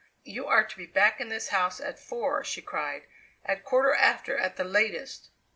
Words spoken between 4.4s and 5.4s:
the latest."